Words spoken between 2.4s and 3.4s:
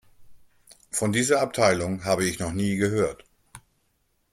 nie gehört.